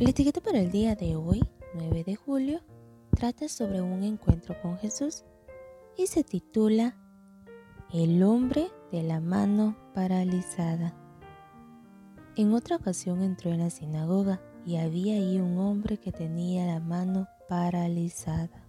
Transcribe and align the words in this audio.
La 0.00 0.10
etiqueta 0.10 0.40
para 0.40 0.58
el 0.58 0.72
día 0.72 0.96
de 0.96 1.14
hoy, 1.14 1.40
9 1.74 2.02
de 2.02 2.16
julio, 2.16 2.60
trata 3.16 3.48
sobre 3.48 3.80
un 3.80 4.02
encuentro 4.02 4.60
con 4.60 4.76
Jesús 4.76 5.22
y 5.96 6.08
se 6.08 6.24
titula 6.24 6.96
El 7.92 8.24
hombre 8.24 8.72
de 8.90 9.04
la 9.04 9.20
mano 9.20 9.76
paralizada. 9.94 10.96
En 12.34 12.52
otra 12.54 12.74
ocasión 12.74 13.22
entró 13.22 13.52
en 13.52 13.60
la 13.60 13.70
sinagoga 13.70 14.42
y 14.66 14.78
había 14.78 15.14
ahí 15.14 15.38
un 15.38 15.58
hombre 15.58 15.96
que 15.98 16.10
tenía 16.10 16.66
la 16.66 16.80
mano 16.80 17.28
paralizada. 17.48 18.66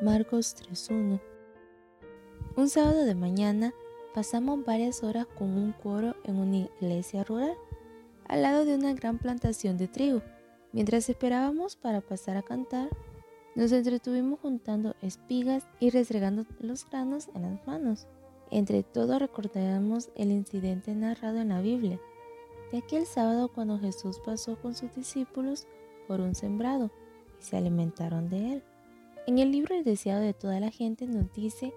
Marcos 0.00 0.54
3.1 0.62 1.20
Un 2.54 2.68
sábado 2.68 3.04
de 3.04 3.16
mañana 3.16 3.74
pasamos 4.14 4.64
varias 4.64 5.02
horas 5.02 5.26
con 5.26 5.58
un 5.58 5.72
coro 5.72 6.14
en 6.22 6.36
una 6.36 6.56
iglesia 6.56 7.24
rural, 7.24 7.56
al 8.28 8.42
lado 8.42 8.64
de 8.64 8.76
una 8.76 8.94
gran 8.94 9.18
plantación 9.18 9.76
de 9.76 9.88
trigo. 9.88 10.22
Mientras 10.72 11.08
esperábamos 11.08 11.76
para 11.76 12.00
pasar 12.00 12.36
a 12.36 12.42
cantar, 12.42 12.90
nos 13.54 13.72
entretuvimos 13.72 14.38
juntando 14.40 14.94
espigas 15.02 15.64
y 15.80 15.90
restregando 15.90 16.44
los 16.60 16.88
granos 16.88 17.28
en 17.34 17.42
las 17.42 17.66
manos. 17.66 18.06
Entre 18.50 18.82
todos 18.82 19.18
recordamos 19.18 20.10
el 20.14 20.30
incidente 20.30 20.94
narrado 20.94 21.38
en 21.38 21.48
la 21.48 21.60
Biblia, 21.60 21.98
de 22.70 22.78
aquel 22.78 23.06
sábado 23.06 23.48
cuando 23.48 23.78
Jesús 23.78 24.20
pasó 24.24 24.56
con 24.60 24.74
sus 24.74 24.94
discípulos 24.94 25.66
por 26.06 26.20
un 26.20 26.34
sembrado 26.34 26.90
y 27.40 27.42
se 27.42 27.56
alimentaron 27.56 28.28
de 28.28 28.54
él. 28.54 28.62
En 29.26 29.38
el 29.38 29.52
libro 29.52 29.74
El 29.74 29.84
deseado 29.84 30.22
de 30.22 30.34
toda 30.34 30.60
la 30.60 30.70
gente 30.70 31.06
nos 31.06 31.32
dice, 31.32 31.72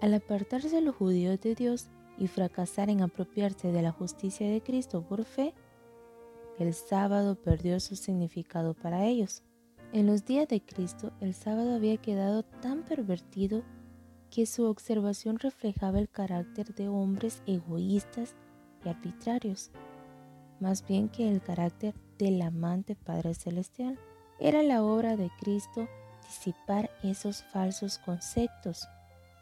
al 0.00 0.14
apartarse 0.14 0.80
los 0.80 0.96
judíos 0.96 1.40
de 1.40 1.54
Dios 1.54 1.88
y 2.18 2.26
fracasar 2.26 2.90
en 2.90 3.02
apropiarse 3.02 3.72
de 3.72 3.82
la 3.82 3.92
justicia 3.92 4.48
de 4.48 4.60
Cristo 4.60 5.02
por 5.02 5.24
fe, 5.24 5.54
el 6.60 6.74
sábado 6.74 7.36
perdió 7.36 7.80
su 7.80 7.96
significado 7.96 8.74
para 8.74 9.06
ellos. 9.06 9.42
En 9.92 10.06
los 10.06 10.24
días 10.24 10.46
de 10.46 10.60
Cristo, 10.60 11.12
el 11.20 11.34
sábado 11.34 11.74
había 11.74 11.96
quedado 11.96 12.42
tan 12.42 12.84
pervertido 12.84 13.62
que 14.30 14.46
su 14.46 14.64
observación 14.64 15.38
reflejaba 15.38 15.98
el 15.98 16.08
carácter 16.08 16.74
de 16.74 16.88
hombres 16.88 17.42
egoístas 17.46 18.36
y 18.84 18.88
arbitrarios, 18.88 19.70
más 20.60 20.86
bien 20.86 21.08
que 21.08 21.28
el 21.28 21.42
carácter 21.42 21.94
del 22.18 22.40
amante 22.42 22.94
Padre 22.94 23.34
Celestial. 23.34 23.98
Era 24.38 24.62
la 24.62 24.84
obra 24.84 25.16
de 25.16 25.30
Cristo 25.40 25.88
disipar 26.26 26.90
esos 27.02 27.42
falsos 27.44 27.98
conceptos, 27.98 28.86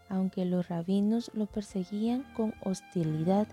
aunque 0.08 0.44
los 0.44 0.68
rabinos 0.68 1.30
lo 1.34 1.46
perseguían 1.46 2.24
con 2.34 2.54
hostilidad 2.64 3.46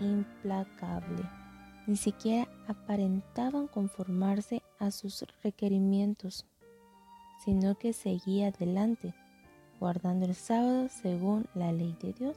implacable. 0.00 1.39
Ni 1.86 1.96
siquiera 1.96 2.48
aparentaban 2.68 3.66
conformarse 3.66 4.62
a 4.78 4.90
sus 4.90 5.24
requerimientos, 5.42 6.46
sino 7.44 7.76
que 7.78 7.92
seguía 7.92 8.48
adelante, 8.48 9.14
guardando 9.78 10.26
el 10.26 10.34
sábado 10.34 10.88
según 10.88 11.46
la 11.54 11.72
ley 11.72 11.96
de 12.00 12.12
Dios. 12.12 12.36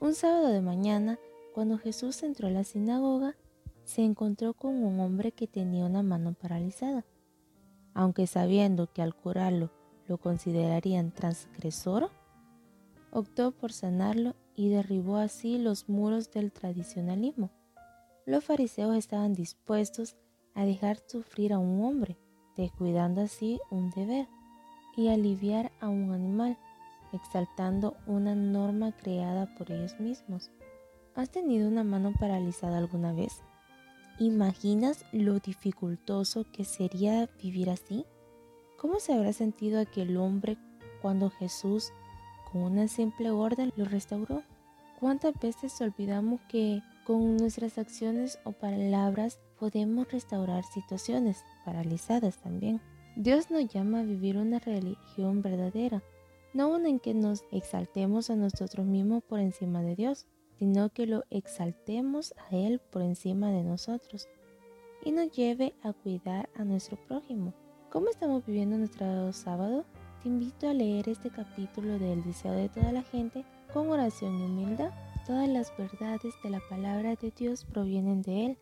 Un 0.00 0.14
sábado 0.14 0.48
de 0.48 0.60
mañana, 0.60 1.18
cuando 1.54 1.78
Jesús 1.78 2.22
entró 2.22 2.48
a 2.48 2.50
la 2.50 2.64
sinagoga, 2.64 3.36
se 3.84 4.04
encontró 4.04 4.54
con 4.54 4.84
un 4.84 5.00
hombre 5.00 5.32
que 5.32 5.46
tenía 5.46 5.86
una 5.86 6.02
mano 6.02 6.34
paralizada. 6.34 7.04
Aunque 7.94 8.26
sabiendo 8.26 8.92
que 8.92 9.02
al 9.02 9.14
curarlo 9.14 9.70
lo 10.06 10.18
considerarían 10.18 11.10
transgresor, 11.10 12.10
optó 13.10 13.52
por 13.52 13.72
sanarlo 13.72 14.34
y 14.54 14.68
derribó 14.68 15.16
así 15.16 15.58
los 15.58 15.88
muros 15.88 16.30
del 16.30 16.52
tradicionalismo. 16.52 17.50
Los 18.28 18.44
fariseos 18.44 18.94
estaban 18.94 19.32
dispuestos 19.32 20.14
a 20.54 20.66
dejar 20.66 20.98
sufrir 21.06 21.54
a 21.54 21.58
un 21.58 21.82
hombre, 21.82 22.18
descuidando 22.58 23.22
así 23.22 23.58
un 23.70 23.88
deber, 23.88 24.28
y 24.98 25.08
aliviar 25.08 25.72
a 25.80 25.88
un 25.88 26.12
animal, 26.12 26.58
exaltando 27.14 27.96
una 28.06 28.34
norma 28.34 28.92
creada 28.92 29.46
por 29.54 29.72
ellos 29.72 29.98
mismos. 29.98 30.50
¿Has 31.14 31.30
tenido 31.30 31.68
una 31.68 31.84
mano 31.84 32.12
paralizada 32.20 32.76
alguna 32.76 33.14
vez? 33.14 33.42
¿Imaginas 34.18 35.06
lo 35.10 35.38
dificultoso 35.38 36.44
que 36.52 36.66
sería 36.66 37.30
vivir 37.42 37.70
así? 37.70 38.04
¿Cómo 38.76 39.00
se 39.00 39.14
habrá 39.14 39.32
sentido 39.32 39.80
aquel 39.80 40.18
hombre 40.18 40.58
cuando 41.00 41.30
Jesús, 41.30 41.94
con 42.52 42.60
una 42.60 42.88
simple 42.88 43.30
orden, 43.30 43.72
lo 43.74 43.86
restauró? 43.86 44.42
¿Cuántas 45.00 45.32
veces 45.40 45.80
olvidamos 45.80 46.42
que 46.50 46.82
con 47.08 47.38
nuestras 47.38 47.78
acciones 47.78 48.38
o 48.44 48.52
palabras 48.52 49.40
podemos 49.58 50.12
restaurar 50.12 50.62
situaciones 50.62 51.42
paralizadas 51.64 52.36
también? 52.36 52.82
Dios 53.16 53.50
nos 53.50 53.66
llama 53.66 54.00
a 54.00 54.02
vivir 54.02 54.36
una 54.36 54.58
religión 54.58 55.40
verdadera, 55.40 56.02
no 56.52 56.68
una 56.68 56.90
en 56.90 57.00
que 57.00 57.14
nos 57.14 57.44
exaltemos 57.50 58.28
a 58.28 58.36
nosotros 58.36 58.84
mismos 58.84 59.22
por 59.24 59.40
encima 59.40 59.80
de 59.80 59.96
Dios, 59.96 60.26
sino 60.58 60.90
que 60.90 61.06
lo 61.06 61.24
exaltemos 61.30 62.34
a 62.36 62.54
Él 62.54 62.78
por 62.90 63.00
encima 63.00 63.52
de 63.52 63.64
nosotros 63.64 64.28
y 65.02 65.10
nos 65.10 65.30
lleve 65.30 65.74
a 65.82 65.94
cuidar 65.94 66.50
a 66.56 66.64
nuestro 66.64 66.98
prójimo. 67.06 67.54
¿Cómo 67.88 68.10
estamos 68.10 68.44
viviendo 68.44 68.76
nuestro 68.76 69.32
sábado? 69.32 69.86
Te 70.22 70.28
invito 70.28 70.68
a 70.68 70.74
leer 70.74 71.08
este 71.08 71.30
capítulo 71.30 71.98
del 71.98 72.22
Deseo 72.22 72.52
de 72.52 72.68
toda 72.68 72.92
la 72.92 73.02
gente 73.02 73.46
con 73.72 73.88
oración 73.88 74.38
y 74.38 74.42
humildad. 74.42 74.90
Todas 75.28 75.46
las 75.46 75.76
verdades 75.76 76.34
de 76.42 76.48
la 76.48 76.60
palabra 76.70 77.14
de 77.14 77.30
Dios 77.30 77.66
provienen 77.66 78.22
de 78.22 78.46
Él. 78.46 78.58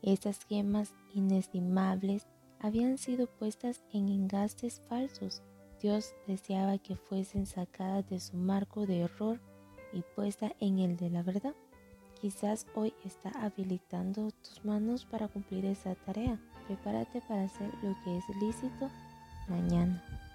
Estas 0.00 0.38
gemas 0.44 0.94
inestimables 1.12 2.28
habían 2.60 2.98
sido 2.98 3.26
puestas 3.26 3.82
en 3.92 4.08
engastes 4.08 4.80
falsos. 4.88 5.42
Dios 5.82 6.14
deseaba 6.28 6.78
que 6.78 6.94
fuesen 6.94 7.46
sacadas 7.46 8.08
de 8.08 8.20
su 8.20 8.36
marco 8.36 8.86
de 8.86 9.00
error 9.00 9.40
y 9.92 10.02
puesta 10.14 10.52
en 10.60 10.78
el 10.78 10.96
de 10.96 11.10
la 11.10 11.24
verdad. 11.24 11.56
Quizás 12.20 12.68
hoy 12.76 12.94
está 13.04 13.30
habilitando 13.30 14.30
tus 14.30 14.64
manos 14.64 15.04
para 15.04 15.26
cumplir 15.26 15.64
esa 15.64 15.96
tarea. 15.96 16.38
Prepárate 16.68 17.22
para 17.22 17.42
hacer 17.42 17.74
lo 17.82 17.96
que 18.04 18.18
es 18.18 18.24
lícito 18.40 18.88
mañana. 19.48 20.27